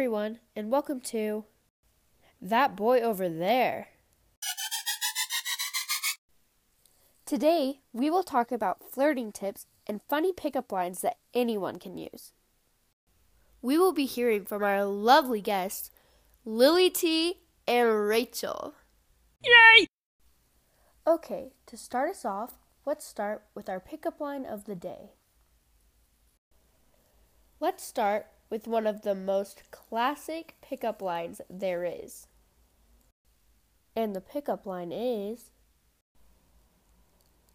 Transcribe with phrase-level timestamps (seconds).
[0.00, 1.44] everyone, and welcome to
[2.40, 3.88] That Boy Over There.
[7.26, 12.32] Today, we will talk about flirting tips and funny pickup lines that anyone can use.
[13.60, 15.90] We will be hearing from our lovely guests,
[16.46, 18.72] Lily T and Rachel.
[19.44, 19.86] Yay!
[21.06, 22.54] Okay, to start us off,
[22.86, 25.10] let's start with our pickup line of the day.
[27.60, 32.26] Let's start with one of the most classic pickup lines there is.
[33.96, 35.50] And the pickup line is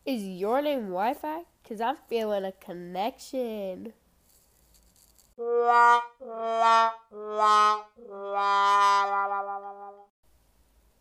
[0.06, 1.42] Is your name Wi Fi?
[1.62, 3.94] Because I'm feeling a connection.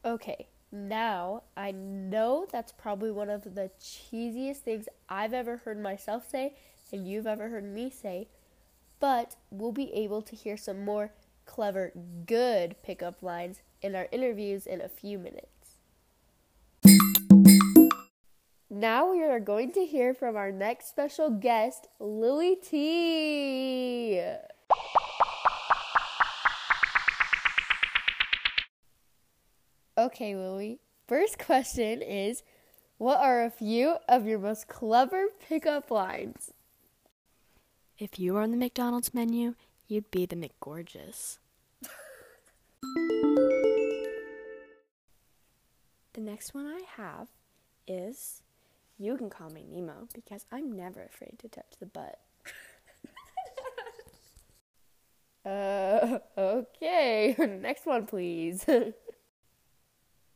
[0.05, 6.29] Okay, now I know that's probably one of the cheesiest things I've ever heard myself
[6.29, 6.57] say
[6.93, 8.29] and you've ever heard me say,
[9.05, 11.13] but we'll be able to hear some more
[11.45, 11.93] clever,
[12.25, 15.77] good pickup lines in our interviews in a few minutes.
[18.71, 24.23] Now we are going to hear from our next special guest, Lily T.
[29.99, 30.81] Okay, Lily.
[31.07, 32.43] First question is
[32.97, 36.55] What are a few of your most clever pickup lines?
[37.99, 39.55] If you were on the McDonald's menu,
[39.87, 41.39] you'd be the McGorgeous.
[46.13, 47.29] the next one I have
[47.87, 48.43] is
[48.99, 52.19] You can call me Nemo because I'm never afraid to touch the butt.
[55.47, 57.35] Uh, okay.
[57.61, 58.65] Next one, please.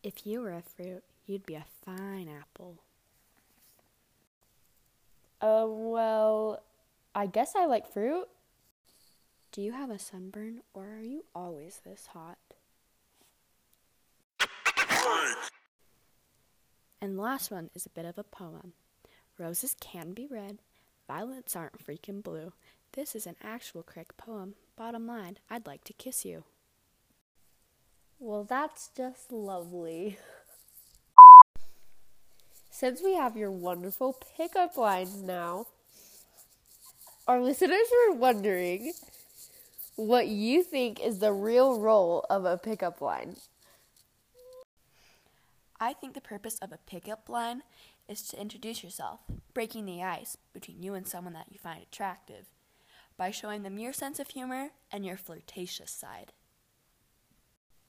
[0.03, 2.77] If you were a fruit, you'd be a fine apple.
[5.41, 6.63] uh, well,
[7.15, 8.27] I guess I like fruit.
[9.51, 12.39] Do you have a sunburn or are you always this hot?
[17.01, 18.73] And the last one is a bit of a poem.
[19.39, 20.59] Roses can be red,
[21.07, 22.53] violets aren't freaking blue.
[22.93, 24.55] This is an actual correct poem.
[24.77, 26.45] Bottom line, I'd like to kiss you.
[28.19, 30.19] Well, that's just lovely.
[32.71, 35.67] Since we have your wonderful pickup lines now,
[37.29, 38.93] our listeners were wondering
[39.97, 43.37] what you think is the real role of a pickup line.
[45.79, 47.63] I think the purpose of a pickup line
[48.09, 49.21] is to introduce yourself,
[49.53, 52.47] breaking the ice between you and someone that you find attractive
[53.19, 56.33] by showing them your sense of humor and your flirtatious side.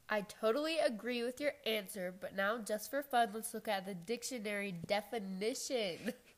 [0.09, 3.94] I totally agree with your answer, but now just for fun, let's look at the
[3.94, 6.13] dictionary definition.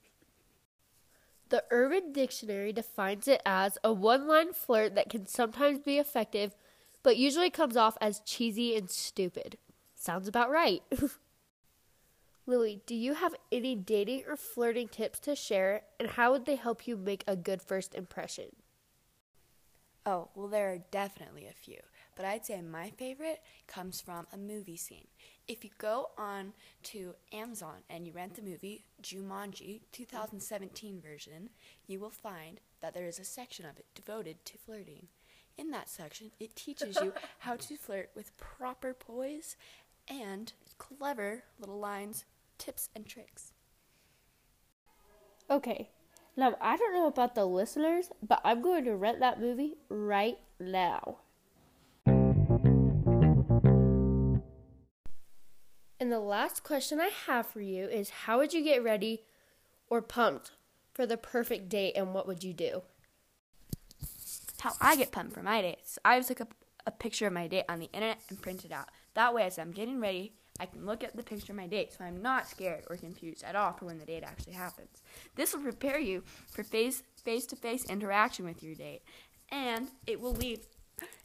[1.51, 6.55] The Urban Dictionary defines it as a one line flirt that can sometimes be effective,
[7.03, 9.57] but usually comes off as cheesy and stupid.
[9.93, 10.81] Sounds about right.
[12.45, 16.55] Lily, do you have any dating or flirting tips to share, and how would they
[16.55, 18.55] help you make a good first impression?
[20.05, 21.79] Oh, well, there are definitely a few,
[22.15, 25.07] but I'd say my favorite comes from a movie scene.
[25.47, 26.53] If you go on
[26.83, 31.49] to Amazon and you rent the movie Jumanji 2017 version,
[31.87, 35.07] you will find that there is a section of it devoted to flirting.
[35.57, 39.57] In that section, it teaches you how to flirt with proper poise
[40.07, 42.25] and clever little lines,
[42.57, 43.53] tips, and tricks.
[45.49, 45.89] Okay,
[46.37, 50.37] now I don't know about the listeners, but I'm going to rent that movie right
[50.59, 51.17] now.
[56.11, 59.23] And the last question I have for you is how would you get ready
[59.87, 60.51] or pumped
[60.93, 62.81] for the perfect date and what would you do?
[64.59, 65.97] How I get pumped for my dates.
[66.03, 66.53] I just look up
[66.85, 68.89] a picture of my date on the internet and print it out.
[69.13, 71.93] That way, as I'm getting ready, I can look at the picture of my date
[71.93, 75.03] so I'm not scared or confused at all for when the date actually happens.
[75.37, 79.03] This will prepare you for face face to face interaction with your date,
[79.49, 80.59] and it will leave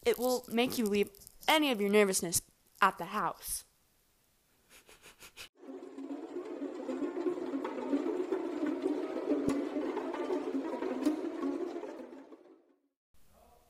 [0.05, 1.11] it will make you leave
[1.49, 2.40] any of your nervousness
[2.81, 3.64] at the house.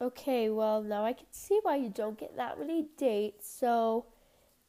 [0.06, 3.50] Okay, well, now I can see why you don't get that many dates.
[3.50, 4.06] So,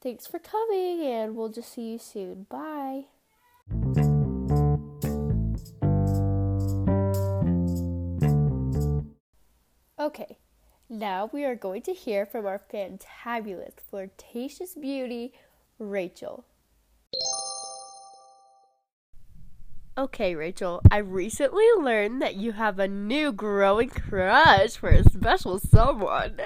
[0.02, 2.48] thanks for coming, and we'll just see you soon.
[2.50, 3.04] Bye.
[10.00, 10.40] Okay,
[10.90, 15.34] now we are going to hear from our fantabulous, flirtatious beauty,
[15.78, 16.46] Rachel.
[19.98, 25.58] Okay, Rachel, I recently learned that you have a new growing crush for a special
[25.58, 26.40] someone.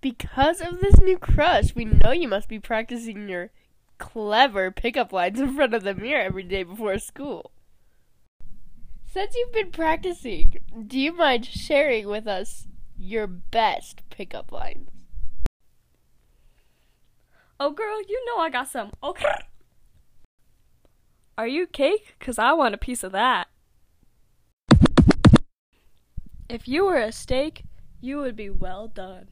[0.00, 3.50] Because of this new crush, we know you must be practicing your
[3.98, 7.52] clever pickup lines in front of the mirror every day before school.
[9.12, 14.88] Since you've been practicing, do you mind sharing with us your best pickup lines?
[17.58, 18.92] Oh, girl, you know I got some.
[19.02, 19.26] Okay.
[21.36, 22.14] Are you cake?
[22.20, 23.48] Because I want a piece of that.
[26.48, 27.64] If you were a steak,
[28.00, 29.26] you would be well done.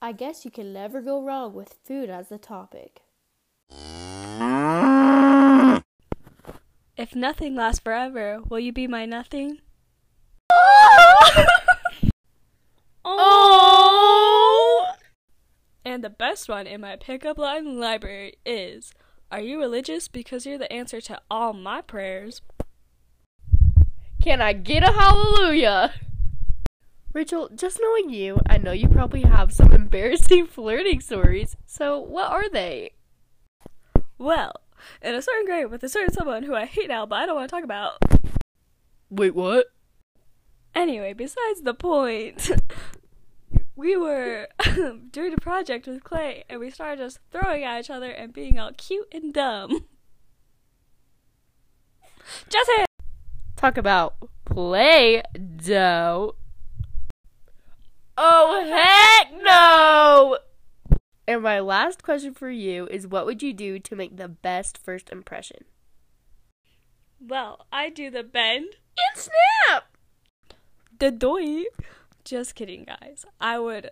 [0.00, 3.02] I guess you can never go wrong with food as the topic.
[7.00, 9.60] If nothing lasts forever, will you be my nothing?
[13.02, 14.86] oh!
[15.82, 18.92] And the best one in my pickup line library is
[19.32, 20.08] Are you religious?
[20.08, 22.42] Because you're the answer to all my prayers.
[24.22, 25.94] Can I get a hallelujah?
[27.14, 31.56] Rachel, just knowing you, I know you probably have some embarrassing flirting stories.
[31.64, 32.92] So, what are they?
[34.18, 34.52] Well,
[35.02, 37.36] in a certain grade with a certain someone who I hate now, but I don't
[37.36, 37.98] want to talk about.
[39.10, 39.66] Wait, what?
[40.74, 42.50] Anyway, besides the point,
[43.76, 44.46] we were
[45.10, 48.58] doing a project with Clay, and we started just throwing at each other and being
[48.58, 49.86] all cute and dumb.
[52.48, 52.84] Jesse!
[53.56, 55.22] Talk about play
[55.56, 56.34] doh.
[58.16, 58.89] Oh, no!
[61.30, 64.76] And my last question for you is what would you do to make the best
[64.76, 65.58] first impression?
[67.20, 69.96] Well, I do the bend and snap!
[70.98, 71.66] The doy.
[72.24, 73.24] Just kidding, guys.
[73.40, 73.90] I would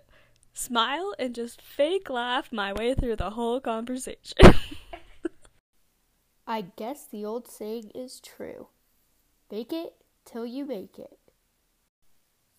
[0.52, 4.36] smile and just fake laugh my way through the whole conversation.
[6.44, 8.66] I guess the old saying is true.
[9.48, 9.92] Fake it
[10.24, 11.20] till you make it.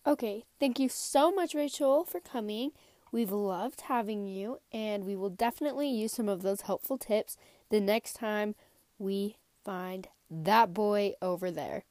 [0.06, 2.70] Okay, thank you so much, Rachel, for coming.
[3.12, 7.36] We've loved having you, and we will definitely use some of those helpful tips
[7.68, 8.54] the next time
[8.98, 11.84] we find that boy over there.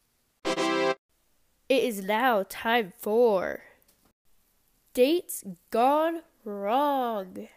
[0.45, 3.63] It is now time for
[4.93, 7.47] Dates Gone Wrong.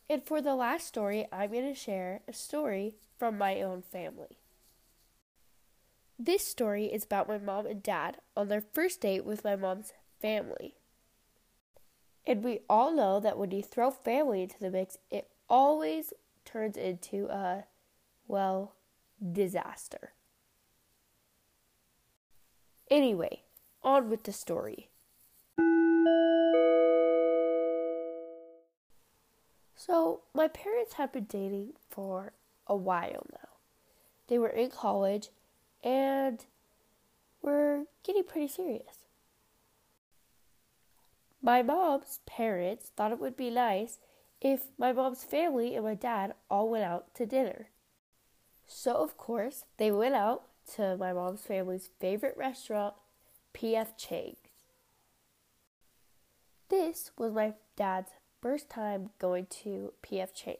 [0.09, 4.39] And for the last story, I'm going to share a story from my own family.
[6.19, 9.93] This story is about my mom and dad on their first date with my mom's
[10.19, 10.78] family.
[12.29, 16.13] And we all know that when you throw family into the mix, it always
[16.45, 17.63] turns into a,
[18.27, 18.75] well,
[19.19, 20.13] disaster.
[22.91, 23.41] Anyway,
[23.81, 24.89] on with the story.
[29.75, 32.33] So, my parents had been dating for
[32.67, 33.49] a while now.
[34.27, 35.29] They were in college
[35.83, 36.45] and
[37.41, 38.98] we're getting pretty serious.
[41.41, 43.99] My mom's parents thought it would be nice
[44.41, 47.69] if my mom's family and my dad all went out to dinner.
[48.65, 50.43] So, of course, they went out
[50.75, 52.93] to my mom's family's favorite restaurant,
[53.53, 53.97] P.F.
[53.97, 54.37] Chang's.
[56.69, 60.33] This was my dad's first time going to P.F.
[60.33, 60.59] Chang's.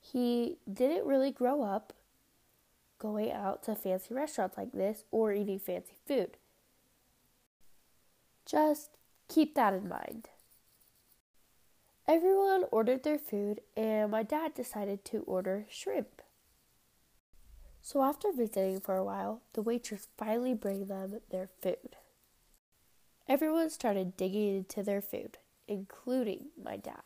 [0.00, 1.92] He didn't really grow up
[2.98, 6.36] going out to fancy restaurants like this or eating fancy food.
[8.46, 8.90] Just
[9.32, 10.28] keep that in mind.
[12.06, 16.20] Everyone ordered their food, and my dad decided to order shrimp.
[17.80, 21.96] So, after visiting for a while, the waitress finally brought them their food.
[23.26, 27.02] Everyone started digging into their food, including my dad.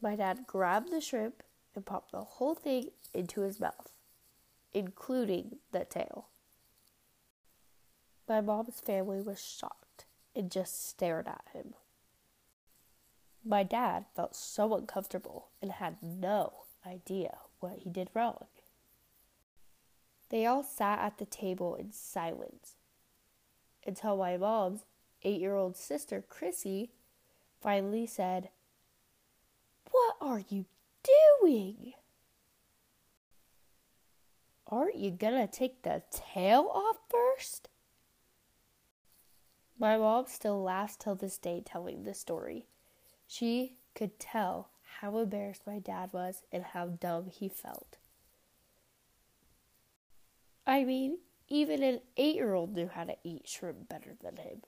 [0.00, 1.42] My dad grabbed the shrimp
[1.74, 3.92] and popped the whole thing into his mouth,
[4.74, 6.26] including the tail.
[8.28, 9.91] My mom's family was shocked
[10.34, 11.74] and just stared at him.
[13.44, 16.52] My dad felt so uncomfortable and had no
[16.86, 18.46] idea what he did wrong.
[20.28, 22.76] They all sat at the table in silence
[23.86, 24.84] until my mom's
[25.22, 26.90] eight year old sister, Chrissy,
[27.60, 28.48] finally said,
[29.90, 30.66] What are you
[31.42, 31.94] doing?
[34.68, 37.68] Aren't you gonna take the tail off first?
[39.82, 42.66] My mom still laughs till this day telling the story.
[43.26, 44.68] She could tell
[45.00, 47.98] how embarrassed my dad was and how dumb he felt.
[50.64, 54.62] I mean, even an eight year old knew how to eat shrimp better than him.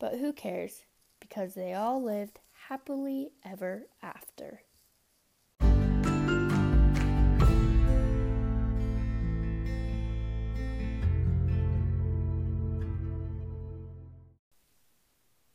[0.00, 0.82] But who cares?
[1.20, 4.62] Because they all lived happily ever after.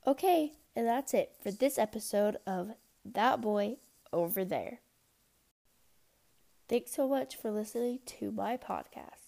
[0.07, 2.71] Okay, and that's it for this episode of
[3.03, 3.75] That Boy
[4.13, 4.79] Over There.
[6.69, 9.26] Thanks so much for listening to my podcast.